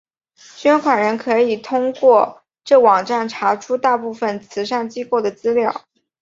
[0.57, 5.85] 捐款人可以透过这网站查出大部份慈善机构的资料。